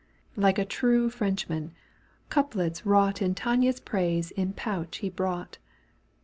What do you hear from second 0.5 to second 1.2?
a true